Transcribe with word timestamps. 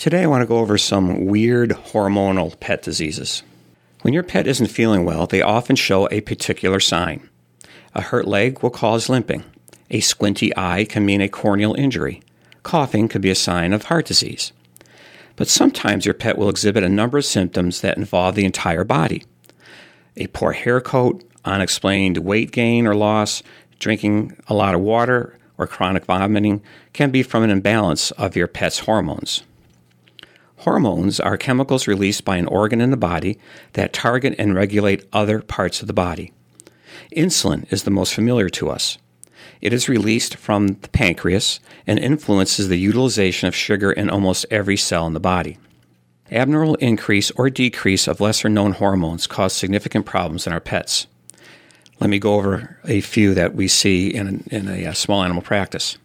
Today, 0.00 0.22
I 0.22 0.28
want 0.28 0.40
to 0.40 0.46
go 0.46 0.56
over 0.56 0.78
some 0.78 1.26
weird 1.26 1.72
hormonal 1.72 2.58
pet 2.58 2.80
diseases. 2.80 3.42
When 4.00 4.14
your 4.14 4.22
pet 4.22 4.46
isn't 4.46 4.68
feeling 4.68 5.04
well, 5.04 5.26
they 5.26 5.42
often 5.42 5.76
show 5.76 6.08
a 6.10 6.22
particular 6.22 6.80
sign. 6.80 7.28
A 7.94 8.00
hurt 8.00 8.26
leg 8.26 8.62
will 8.62 8.70
cause 8.70 9.10
limping. 9.10 9.44
A 9.90 10.00
squinty 10.00 10.56
eye 10.56 10.86
can 10.88 11.04
mean 11.04 11.20
a 11.20 11.28
corneal 11.28 11.74
injury. 11.74 12.22
Coughing 12.62 13.08
could 13.08 13.20
be 13.20 13.28
a 13.28 13.34
sign 13.34 13.74
of 13.74 13.84
heart 13.84 14.06
disease. 14.06 14.54
But 15.36 15.48
sometimes 15.48 16.06
your 16.06 16.14
pet 16.14 16.38
will 16.38 16.48
exhibit 16.48 16.82
a 16.82 16.88
number 16.88 17.18
of 17.18 17.26
symptoms 17.26 17.82
that 17.82 17.98
involve 17.98 18.36
the 18.36 18.46
entire 18.46 18.84
body. 18.84 19.24
A 20.16 20.28
poor 20.28 20.52
hair 20.52 20.80
coat, 20.80 21.22
unexplained 21.44 22.16
weight 22.16 22.52
gain 22.52 22.86
or 22.86 22.94
loss, 22.94 23.42
drinking 23.78 24.34
a 24.46 24.54
lot 24.54 24.74
of 24.74 24.80
water, 24.80 25.38
or 25.58 25.66
chronic 25.66 26.06
vomiting 26.06 26.62
can 26.94 27.10
be 27.10 27.22
from 27.22 27.42
an 27.42 27.50
imbalance 27.50 28.12
of 28.12 28.34
your 28.34 28.46
pet's 28.46 28.78
hormones. 28.78 29.42
Hormones 30.60 31.18
are 31.20 31.38
chemicals 31.38 31.86
released 31.86 32.26
by 32.26 32.36
an 32.36 32.46
organ 32.46 32.82
in 32.82 32.90
the 32.90 32.96
body 32.98 33.38
that 33.72 33.94
target 33.94 34.34
and 34.38 34.54
regulate 34.54 35.08
other 35.10 35.40
parts 35.40 35.80
of 35.80 35.86
the 35.86 35.94
body. 35.94 36.34
Insulin 37.16 37.64
is 37.72 37.84
the 37.84 37.90
most 37.90 38.12
familiar 38.12 38.50
to 38.50 38.68
us. 38.68 38.98
It 39.62 39.72
is 39.72 39.88
released 39.88 40.36
from 40.36 40.68
the 40.82 40.88
pancreas 40.90 41.60
and 41.86 41.98
influences 41.98 42.68
the 42.68 42.76
utilization 42.76 43.48
of 43.48 43.54
sugar 43.54 43.90
in 43.90 44.10
almost 44.10 44.44
every 44.50 44.76
cell 44.76 45.06
in 45.06 45.14
the 45.14 45.18
body. 45.18 45.56
Abnormal 46.30 46.74
increase 46.74 47.30
or 47.30 47.48
decrease 47.48 48.06
of 48.06 48.20
lesser 48.20 48.50
known 48.50 48.72
hormones 48.72 49.26
cause 49.26 49.54
significant 49.54 50.04
problems 50.04 50.46
in 50.46 50.52
our 50.52 50.60
pets. 50.60 51.06
Let 52.00 52.10
me 52.10 52.18
go 52.18 52.34
over 52.34 52.78
a 52.84 53.00
few 53.00 53.32
that 53.32 53.54
we 53.54 53.66
see 53.66 54.08
in, 54.08 54.44
in 54.50 54.68
a, 54.68 54.84
a 54.84 54.94
small 54.94 55.22
animal 55.22 55.42
practice. 55.42 55.96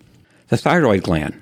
The 0.48 0.56
thyroid 0.56 1.04
gland. 1.04 1.42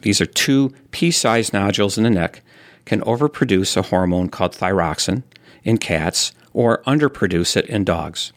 These 0.00 0.22
are 0.22 0.26
two 0.26 0.72
pea 0.90 1.10
sized 1.10 1.52
nodules 1.52 1.98
in 1.98 2.04
the 2.04 2.10
neck 2.10 2.40
can 2.86 3.02
overproduce 3.02 3.76
a 3.76 3.82
hormone 3.82 4.30
called 4.30 4.54
thyroxin 4.54 5.22
in 5.62 5.76
cats 5.76 6.32
or 6.54 6.82
underproduce 6.84 7.56
it 7.56 7.66
in 7.66 7.84
dogs. 7.84 8.32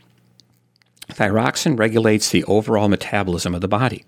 Thyroxin 1.09 1.79
regulates 1.79 2.29
the 2.29 2.43
overall 2.43 2.89
metabolism 2.89 3.55
of 3.55 3.61
the 3.61 3.67
body. 3.67 4.03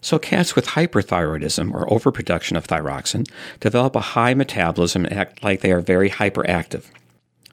So, 0.00 0.18
cats 0.18 0.56
with 0.56 0.68
hyperthyroidism 0.68 1.74
or 1.74 1.92
overproduction 1.92 2.56
of 2.56 2.66
thyroxin 2.66 3.26
develop 3.60 3.94
a 3.94 4.00
high 4.00 4.32
metabolism 4.32 5.04
and 5.04 5.14
act 5.14 5.44
like 5.44 5.60
they 5.60 5.72
are 5.72 5.82
very 5.82 6.08
hyperactive. 6.08 6.84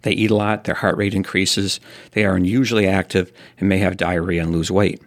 They 0.04 0.14
eat 0.14 0.32
a 0.32 0.36
lot, 0.36 0.64
their 0.64 0.76
heart 0.76 0.96
rate 0.96 1.14
increases, 1.14 1.82
they 2.12 2.24
are 2.24 2.36
unusually 2.36 2.88
active, 2.88 3.34
and 3.60 3.68
may 3.68 3.80
have 3.80 3.98
diarrhea 3.98 4.44
and 4.44 4.54
lose 4.54 4.72
weight. 4.72 5.02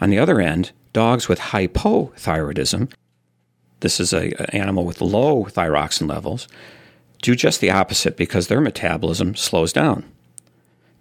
On 0.00 0.10
the 0.10 0.18
other 0.18 0.40
end, 0.40 0.72
dogs 0.92 1.28
with 1.28 1.38
hypothyroidism 1.38 2.92
this 3.84 4.00
is 4.00 4.14
an 4.14 4.32
animal 4.54 4.86
with 4.86 5.02
low 5.02 5.44
thyroxin 5.44 6.08
levels, 6.08 6.48
do 7.20 7.36
just 7.36 7.60
the 7.60 7.70
opposite 7.70 8.16
because 8.16 8.48
their 8.48 8.62
metabolism 8.62 9.36
slows 9.36 9.74
down. 9.74 10.10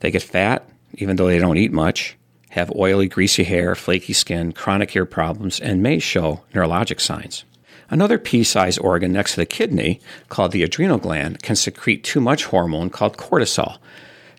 They 0.02 0.12
get 0.12 0.22
fat, 0.22 0.70
even 0.96 1.16
though 1.16 1.28
they 1.28 1.40
don't 1.40 1.58
eat 1.58 1.72
much, 1.72 2.18
have 2.50 2.76
oily, 2.76 3.08
greasy 3.08 3.46
hair, 3.46 3.74
flaky 3.74 4.12
skin, 4.12 4.52
chronic 4.52 4.94
ear 4.98 5.06
problems, 5.06 5.62
and 5.62 5.82
may 5.82 5.98
show 5.98 6.42
neurologic 6.54 7.00
signs. 7.00 7.46
Another 7.90 8.18
pea 8.18 8.44
sized 8.44 8.82
organ 8.82 9.14
next 9.14 9.32
to 9.32 9.38
the 9.38 9.46
kidney, 9.46 10.02
called 10.28 10.52
the 10.52 10.64
adrenal 10.64 10.98
gland, 10.98 11.42
can 11.42 11.56
secrete 11.56 12.04
too 12.04 12.20
much 12.20 12.46
hormone 12.46 12.90
called 12.90 13.16
cortisol 13.16 13.78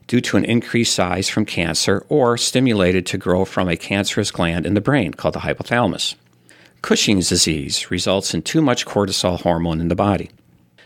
due 0.07 0.21
to 0.21 0.37
an 0.37 0.45
increased 0.45 0.95
size 0.95 1.31
from 1.31 1.47
cancer 1.47 2.05
or 2.11 2.37
stimulated 2.37 3.07
to 3.07 3.17
grow 3.17 3.47
from 3.47 3.71
a 3.71 3.77
cancerous 3.77 4.31
gland 4.31 4.67
in 4.67 4.75
the 4.75 4.83
brain 4.83 5.15
called 5.15 5.35
the 5.35 5.41
hypothalamus. 5.41 6.15
Cushing's 6.85 7.31
disease 7.31 7.91
results 7.91 8.35
in 8.35 8.43
too 8.43 8.61
much 8.61 8.85
cortisol 8.85 9.41
hormone 9.41 9.81
in 9.81 9.89
the 9.89 9.95
body. 9.95 10.29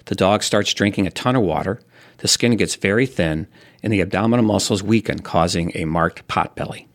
The 0.05 0.15
dog 0.15 0.45
starts 0.45 0.73
drinking 0.73 1.09
a 1.09 1.11
ton 1.11 1.35
of 1.35 1.43
water, 1.43 1.81
the 2.19 2.29
skin 2.29 2.57
gets 2.57 2.77
very 2.77 3.05
thin, 3.05 3.49
and 3.83 3.93
the 3.93 4.01
abdominal 4.01 4.45
muscles 4.45 4.81
weaken, 4.81 5.19
causing 5.19 5.73
a 5.75 5.87
marked 5.87 6.29
pot 6.29 6.55
belly. 6.55 6.87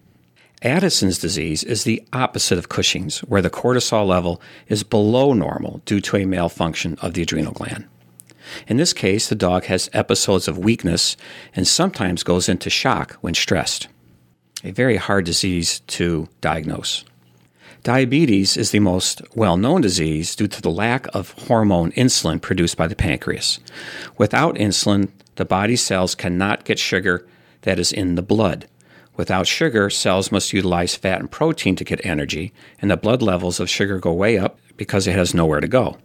Addison's 0.62 1.20
disease 1.20 1.66
is 1.66 1.84
the 1.84 2.02
opposite 2.14 2.58
of 2.58 2.70
Cushing's, 2.70 3.20
where 3.26 3.42
the 3.42 3.50
cortisol 3.50 4.08
level 4.08 4.42
is 4.70 4.84
below 4.84 5.34
normal 5.34 5.82
due 5.84 6.00
to 6.00 6.16
a 6.16 6.26
malfunction 6.26 6.98
of 7.02 7.14
the 7.14 7.24
adrenal 7.24 7.52
gland. 7.52 7.86
In 8.70 8.78
this 8.78 8.94
case, 8.94 9.28
the 9.28 9.36
dog 9.36 9.66
has 9.66 9.90
episodes 9.92 10.48
of 10.48 10.58
weakness 10.58 11.18
and 11.54 11.68
sometimes 11.68 12.24
goes 12.24 12.48
into 12.48 12.70
shock 12.70 13.16
when 13.16 13.34
stressed. 13.34 13.90
A 14.64 14.72
very 14.72 14.96
hard 14.96 15.26
disease 15.26 15.82
to 15.88 16.30
diagnose. 16.40 17.04
Diabetes 17.84 18.56
is 18.56 18.72
the 18.72 18.80
most 18.80 19.22
well 19.36 19.58
known 19.58 19.82
disease 19.82 20.38
due 20.38 20.48
to 20.48 20.62
the 20.62 20.72
lack 20.72 21.06
of 21.14 21.32
hormone 21.32 21.92
insulin 21.92 22.42
produced 22.42 22.78
by 22.78 22.88
the 22.88 22.96
pancreas. 22.96 23.60
Without 24.18 24.56
insulin, 24.56 25.10
the 25.36 25.44
body 25.44 25.76
cells 25.76 26.16
cannot 26.16 26.64
get 26.64 26.80
sugar 26.80 27.28
that 27.64 27.80
is 27.80 27.92
in 27.92 28.16
the 28.16 28.22
blood. 28.22 28.70
Without 29.18 29.48
sugar, 29.48 29.90
cells 29.90 30.32
must 30.32 30.54
utilize 30.54 30.96
fat 30.96 31.20
and 31.20 31.30
protein 31.30 31.76
to 31.76 31.84
get 31.84 32.06
energy, 32.06 32.54
and 32.82 32.90
the 32.90 32.96
blood 32.96 33.22
levels 33.22 33.60
of 33.60 33.70
sugar 33.70 34.00
go 34.00 34.14
way 34.14 34.38
up 34.38 34.58
because 34.78 35.06
it 35.06 35.16
has 35.16 35.34
nowhere 35.34 35.60
to 35.60 35.68
go. 35.68 35.98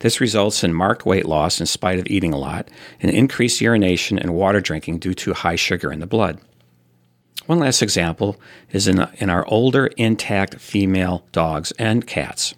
This 0.00 0.20
results 0.20 0.64
in 0.64 0.74
marked 0.74 1.06
weight 1.06 1.26
loss 1.26 1.60
in 1.60 1.66
spite 1.66 2.00
of 2.00 2.08
eating 2.08 2.32
a 2.32 2.38
lot, 2.38 2.68
and 3.00 3.12
increased 3.12 3.60
urination 3.60 4.18
and 4.18 4.34
water 4.34 4.60
drinking 4.60 4.98
due 4.98 5.14
to 5.14 5.34
high 5.34 5.54
sugar 5.54 5.92
in 5.92 6.00
the 6.00 6.06
blood. 6.06 6.40
One 7.46 7.58
last 7.58 7.82
example 7.82 8.40
is 8.70 8.86
in, 8.86 9.06
in 9.16 9.28
our 9.28 9.46
older 9.46 9.86
intact 9.96 10.56
female 10.56 11.26
dogs 11.32 11.72
and 11.72 12.06
cats. 12.06 12.54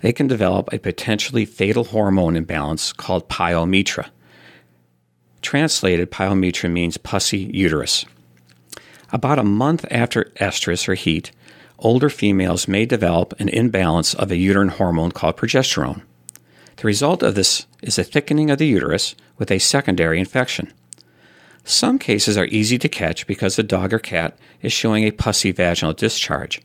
They 0.00 0.12
can 0.12 0.26
develop 0.26 0.72
a 0.72 0.78
potentially 0.78 1.44
fatal 1.44 1.84
hormone 1.84 2.36
imbalance 2.36 2.92
called 2.92 3.28
pyometra. 3.28 4.08
Translated, 5.42 6.10
pyometra 6.10 6.70
means 6.70 6.96
pussy 6.96 7.50
uterus. 7.52 8.04
About 9.12 9.38
a 9.38 9.44
month 9.44 9.84
after 9.90 10.24
estrus 10.40 10.88
or 10.88 10.94
heat, 10.94 11.30
older 11.78 12.10
females 12.10 12.66
may 12.66 12.86
develop 12.86 13.38
an 13.38 13.48
imbalance 13.48 14.14
of 14.14 14.30
a 14.30 14.36
uterine 14.36 14.68
hormone 14.68 15.12
called 15.12 15.36
progesterone. 15.36 16.02
The 16.76 16.86
result 16.86 17.22
of 17.22 17.34
this 17.34 17.66
is 17.82 17.98
a 17.98 18.04
thickening 18.04 18.50
of 18.50 18.58
the 18.58 18.66
uterus 18.66 19.14
with 19.38 19.50
a 19.50 19.58
secondary 19.58 20.18
infection. 20.18 20.72
Some 21.68 21.98
cases 21.98 22.38
are 22.38 22.46
easy 22.46 22.78
to 22.78 22.88
catch 22.88 23.26
because 23.26 23.56
the 23.56 23.64
dog 23.64 23.92
or 23.92 23.98
cat 23.98 24.38
is 24.62 24.72
showing 24.72 25.02
a 25.02 25.10
pussy 25.10 25.50
vaginal 25.50 25.94
discharge. 25.94 26.62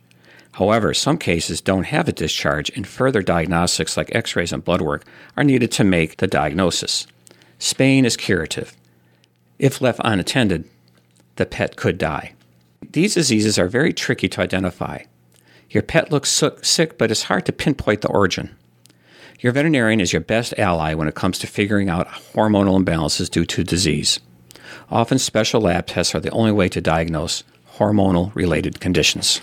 However, 0.52 0.94
some 0.94 1.18
cases 1.18 1.60
don't 1.60 1.86
have 1.86 2.06
a 2.06 2.12
discharge, 2.12 2.70
and 2.76 2.86
further 2.86 3.20
diagnostics 3.20 3.96
like 3.96 4.14
x 4.14 4.36
rays 4.36 4.52
and 4.52 4.64
blood 4.64 4.80
work 4.80 5.04
are 5.36 5.42
needed 5.42 5.72
to 5.72 5.82
make 5.82 6.18
the 6.18 6.28
diagnosis. 6.28 7.08
Spaying 7.58 8.04
is 8.04 8.16
curative. 8.16 8.76
If 9.58 9.80
left 9.80 10.00
unattended, 10.04 10.68
the 11.34 11.46
pet 11.46 11.74
could 11.74 11.98
die. 11.98 12.34
These 12.92 13.14
diseases 13.14 13.58
are 13.58 13.66
very 13.66 13.92
tricky 13.92 14.28
to 14.28 14.40
identify. 14.40 15.02
Your 15.68 15.82
pet 15.82 16.12
looks 16.12 16.44
sick, 16.62 16.96
but 16.96 17.10
it's 17.10 17.24
hard 17.24 17.44
to 17.46 17.52
pinpoint 17.52 18.02
the 18.02 18.08
origin. 18.08 18.54
Your 19.40 19.52
veterinarian 19.52 20.00
is 20.00 20.12
your 20.12 20.22
best 20.22 20.54
ally 20.56 20.94
when 20.94 21.08
it 21.08 21.16
comes 21.16 21.40
to 21.40 21.48
figuring 21.48 21.88
out 21.88 22.06
hormonal 22.06 22.80
imbalances 22.80 23.28
due 23.28 23.46
to 23.46 23.64
disease. 23.64 24.20
Often, 24.90 25.18
special 25.18 25.60
lab 25.62 25.86
tests 25.86 26.14
are 26.14 26.20
the 26.20 26.30
only 26.30 26.52
way 26.52 26.68
to 26.68 26.80
diagnose 26.80 27.44
hormonal 27.78 28.34
related 28.34 28.80
conditions. 28.80 29.40